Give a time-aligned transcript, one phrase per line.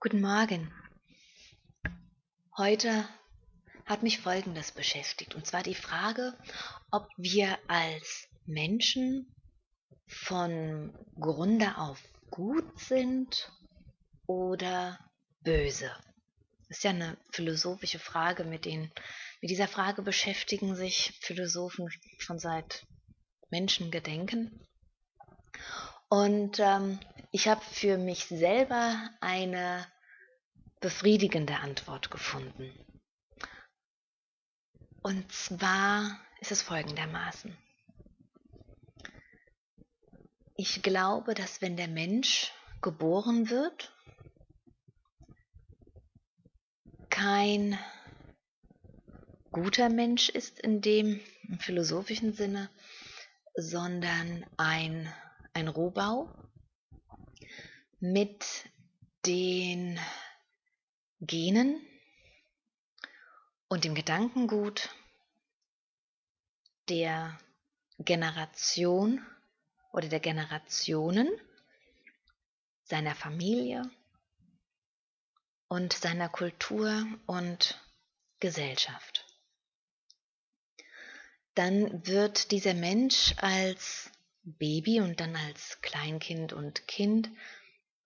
[0.00, 0.72] Guten Morgen.
[2.56, 3.08] Heute
[3.84, 6.38] hat mich Folgendes beschäftigt, und zwar die Frage,
[6.92, 9.34] ob wir als Menschen
[10.06, 12.00] von Grunde auf
[12.30, 13.50] gut sind
[14.28, 15.00] oder
[15.40, 15.90] böse.
[16.68, 18.92] Das ist ja eine philosophische Frage, mit, den,
[19.40, 22.86] mit dieser Frage beschäftigen sich Philosophen schon seit
[23.50, 24.64] Menschengedenken.
[26.08, 26.98] Und ähm,
[27.32, 29.86] ich habe für mich selber eine
[30.80, 32.72] befriedigende Antwort gefunden.
[35.02, 37.56] Und zwar ist es folgendermaßen.
[40.56, 43.92] Ich glaube, dass wenn der Mensch geboren wird,
[47.10, 47.78] kein
[49.52, 51.20] guter Mensch ist in dem
[51.58, 52.70] philosophischen Sinne,
[53.54, 55.12] sondern ein
[55.52, 56.28] ein Rohbau
[58.00, 58.44] mit
[59.26, 59.98] den
[61.20, 61.84] Genen
[63.68, 64.94] und dem Gedankengut
[66.88, 67.38] der
[67.98, 69.24] Generation
[69.92, 71.28] oder der Generationen
[72.84, 73.90] seiner Familie
[75.68, 77.80] und seiner Kultur und
[78.40, 79.26] Gesellschaft.
[81.54, 84.10] Dann wird dieser Mensch als
[84.42, 87.30] Baby und dann als Kleinkind und Kind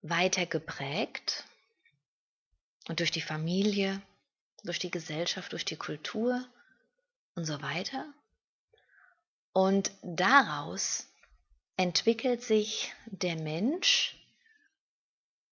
[0.01, 1.45] weiter geprägt
[2.87, 4.01] und durch die Familie,
[4.63, 6.45] durch die Gesellschaft, durch die Kultur
[7.35, 8.05] und so weiter.
[9.53, 11.07] Und daraus
[11.77, 14.17] entwickelt sich der Mensch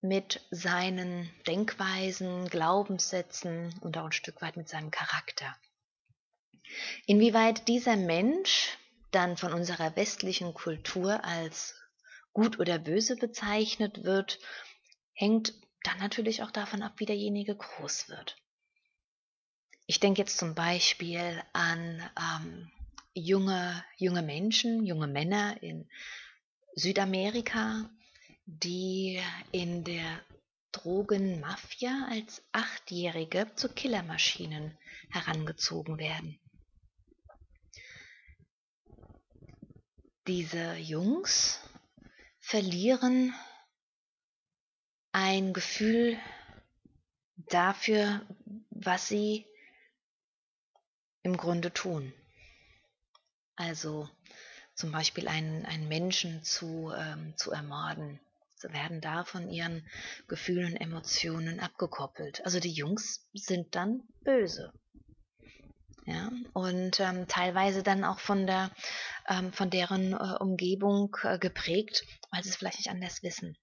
[0.01, 5.55] mit seinen Denkweisen, Glaubenssätzen und auch ein Stück weit mit seinem Charakter.
[7.05, 8.77] Inwieweit dieser Mensch
[9.11, 11.75] dann von unserer westlichen Kultur als
[12.33, 14.39] gut oder böse bezeichnet wird,
[15.13, 18.37] hängt dann natürlich auch davon ab, wie derjenige groß wird.
[19.87, 22.71] Ich denke jetzt zum Beispiel an ähm,
[23.13, 25.89] junge, junge Menschen, junge Männer in
[26.75, 27.89] Südamerika,
[28.45, 29.21] die
[29.51, 30.21] in der
[30.71, 34.77] Drogenmafia als Achtjährige zu Killermaschinen
[35.09, 36.39] herangezogen werden.
[40.27, 41.59] Diese Jungs
[42.39, 43.33] verlieren
[45.11, 46.15] ein Gefühl
[47.37, 48.21] dafür,
[48.69, 49.47] was sie
[51.23, 52.13] im Grunde tun.
[53.55, 54.07] Also
[54.75, 58.19] zum Beispiel einen, einen Menschen zu, ähm, zu ermorden.
[58.57, 59.89] Sie werden da von ihren
[60.27, 62.45] Gefühlen und Emotionen abgekoppelt.
[62.45, 64.71] Also die Jungs sind dann böse
[66.11, 68.71] ja, und ähm, teilweise dann auch von der
[69.27, 73.57] ähm, von deren äh, Umgebung äh, geprägt, weil sie es vielleicht nicht anders wissen.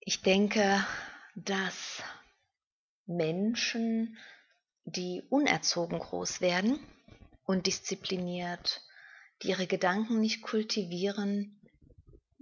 [0.00, 0.84] Ich denke,
[1.34, 2.02] dass
[3.06, 4.16] Menschen,
[4.84, 6.78] die unerzogen groß werden,
[7.44, 8.82] undiszipliniert,
[9.42, 11.60] die ihre Gedanken nicht kultivieren,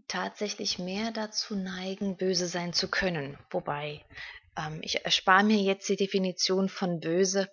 [0.08, 3.38] tatsächlich mehr dazu neigen, böse sein zu können.
[3.50, 4.04] Wobei
[4.56, 7.48] ähm, ich erspare mir jetzt die Definition von böse.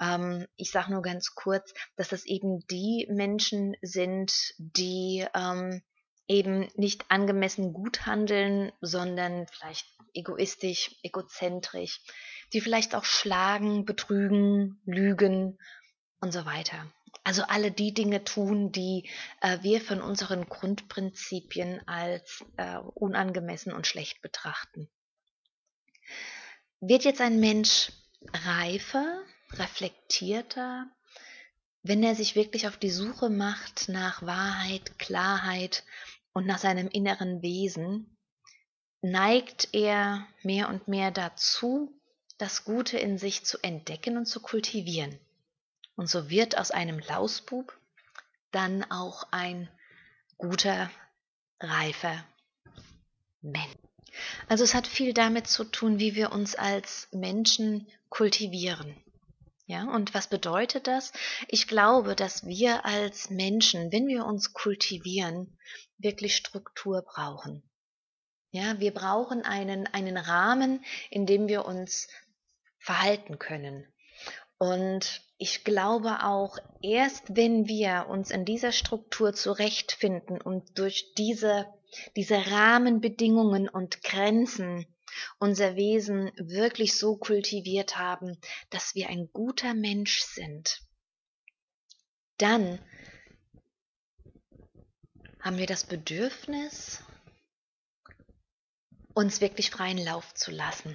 [0.00, 5.82] Ähm, ich sage nur ganz kurz, dass das eben die Menschen sind, die ähm,
[6.28, 12.00] eben nicht angemessen gut handeln, sondern vielleicht egoistisch, egozentrisch,
[12.52, 15.58] die vielleicht auch schlagen, betrügen, lügen
[16.20, 16.86] und so weiter.
[17.24, 19.08] Also alle die Dinge tun, die
[19.40, 24.88] äh, wir von unseren Grundprinzipien als äh, unangemessen und schlecht betrachten.
[26.80, 27.92] Wird jetzt ein Mensch
[28.32, 29.22] reifer,
[29.52, 30.86] reflektierter,
[31.82, 35.84] wenn er sich wirklich auf die Suche macht nach Wahrheit, Klarheit
[36.32, 38.16] und nach seinem inneren Wesen,
[39.02, 41.92] neigt er mehr und mehr dazu,
[42.38, 45.18] das Gute in sich zu entdecken und zu kultivieren.
[45.94, 47.72] Und so wird aus einem Lausbub
[48.50, 49.68] dann auch ein
[50.36, 50.90] guter,
[51.60, 52.24] reifer
[53.40, 53.76] Mensch.
[54.48, 58.96] Also es hat viel damit zu tun, wie wir uns als Menschen kultivieren.
[59.66, 61.12] Ja, und was bedeutet das?
[61.48, 65.58] Ich glaube, dass wir als Menschen, wenn wir uns kultivieren,
[65.98, 67.68] wirklich Struktur brauchen.
[68.52, 72.06] Ja, wir brauchen einen, einen Rahmen, in dem wir uns
[72.78, 73.92] verhalten können.
[74.58, 81.66] Und ich glaube auch, erst wenn wir uns in dieser Struktur zurechtfinden und durch diese
[82.14, 84.86] diese Rahmenbedingungen und Grenzen
[85.38, 88.38] unser Wesen wirklich so kultiviert haben,
[88.70, 90.82] dass wir ein guter Mensch sind,
[92.38, 92.78] dann
[95.40, 97.02] haben wir das Bedürfnis,
[99.14, 100.94] uns wirklich freien Lauf zu lassen.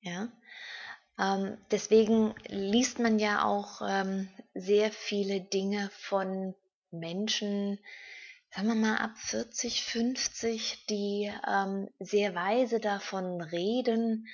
[0.00, 0.32] Ja,
[1.22, 6.54] ähm, deswegen liest man ja auch ähm, sehr viele Dinge von
[6.90, 7.78] Menschen,
[8.50, 14.26] sagen wir mal ab 40, 50, die ähm, sehr weise davon reden,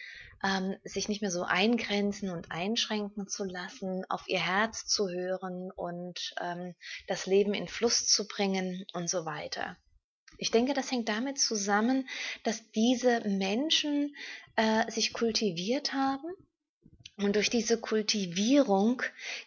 [0.42, 5.70] ähm, sich nicht mehr so eingrenzen und einschränken zu lassen, auf ihr Herz zu hören
[5.70, 6.74] und ähm,
[7.06, 9.76] das Leben in Fluss zu bringen und so weiter.
[10.38, 12.08] Ich denke, das hängt damit zusammen,
[12.44, 14.14] dass diese Menschen
[14.56, 16.32] äh, sich kultiviert haben
[17.18, 19.02] und durch diese Kultivierung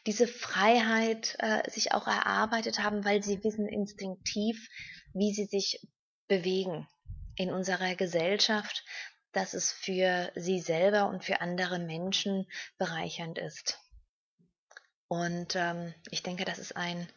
[0.06, 4.70] diese Freiheit äh, sich auch erarbeitet haben, weil sie wissen instinktiv,
[5.14, 5.88] wie sie sich
[6.28, 6.88] bewegen
[7.36, 8.84] in unserer Gesellschaft,
[9.32, 12.46] dass es für sie selber und für andere Menschen
[12.78, 13.80] bereichernd ist.
[15.08, 17.08] Und ähm, ich denke, das ist ein,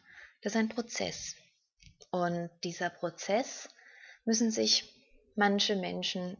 [0.42, 1.34] das ist ein Prozess.
[2.10, 3.68] Und dieser Prozess
[4.24, 4.94] müssen sich
[5.34, 6.36] manche Menschen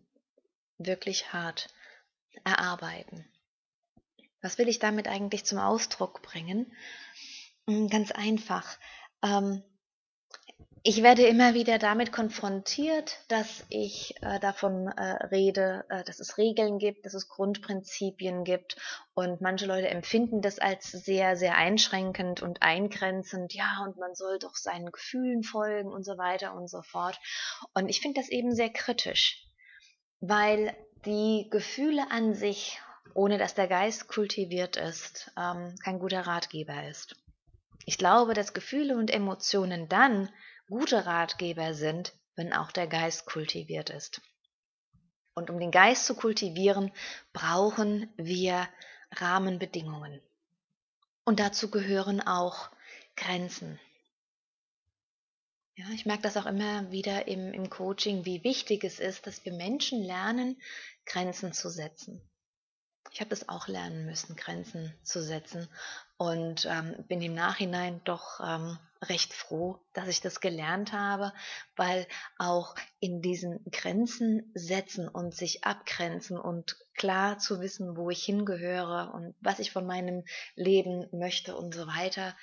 [0.78, 1.69] wirklich hart
[2.44, 3.25] erarbeiten.
[4.44, 6.70] Was will ich damit eigentlich zum Ausdruck bringen?
[7.67, 8.76] Hm, ganz einfach.
[9.23, 9.62] Ähm,
[10.82, 16.37] ich werde immer wieder damit konfrontiert, dass ich äh, davon äh, rede, äh, dass es
[16.37, 18.76] Regeln gibt, dass es Grundprinzipien gibt
[19.14, 23.55] und manche Leute empfinden das als sehr, sehr einschränkend und eingrenzend.
[23.55, 27.19] Ja, und man soll doch seinen Gefühlen folgen und so weiter und so fort.
[27.73, 29.43] Und ich finde das eben sehr kritisch,
[30.20, 30.76] weil
[31.06, 32.79] die Gefühle an sich
[33.12, 37.17] ohne dass der Geist kultiviert ist, ähm, kein guter Ratgeber ist.
[37.85, 40.31] Ich glaube, dass Gefühle und Emotionen dann
[40.69, 44.23] gute Ratgeber sind, wenn auch der Geist kultiviert ist.
[45.35, 46.93] Und um den Geist zu kultivieren,
[47.33, 48.69] brauchen wir
[49.12, 50.21] Rahmenbedingungen.
[51.25, 52.71] Und dazu gehören auch
[53.17, 53.79] Grenzen.
[55.77, 59.45] Ja, ich merke das auch immer wieder im, im Coaching, wie wichtig es ist, dass
[59.45, 60.61] wir Menschen lernen,
[61.05, 62.23] Grenzen zu setzen
[63.14, 65.69] ich habe das auch lernen müssen, Grenzen zu setzen
[66.16, 71.32] und ähm, bin im Nachhinein doch ähm, recht froh, dass ich das gelernt habe,
[71.76, 72.08] weil
[72.38, 79.14] auch in diesen Grenzen setzen und sich abgrenzen und klar zu wissen, wo ich hingehöre
[79.14, 80.25] und was ich von meinem
[80.56, 82.37] Leben möchte und so weiter,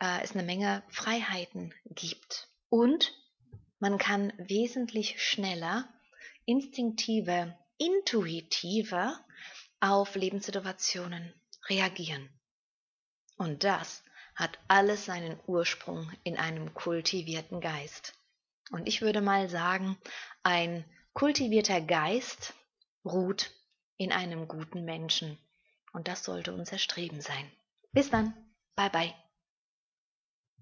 [0.00, 2.48] äh, es eine Menge Freiheiten gibt.
[2.70, 3.12] Und
[3.78, 5.86] man kann wesentlich schneller,
[6.46, 9.20] instinktiver, intuitiver
[9.84, 11.34] auf Lebenssituationen
[11.68, 12.28] reagieren.
[13.36, 14.02] Und das
[14.34, 18.14] hat alles seinen Ursprung in einem kultivierten Geist.
[18.70, 19.98] Und ich würde mal sagen,
[20.42, 22.54] ein kultivierter Geist
[23.04, 23.50] ruht
[23.96, 25.38] in einem guten Menschen.
[25.92, 27.50] Und das sollte unser Streben sein.
[27.92, 28.34] Bis dann.
[28.74, 29.23] Bye bye.